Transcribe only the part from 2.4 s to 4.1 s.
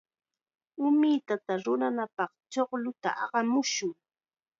chuqlluta aqamushun.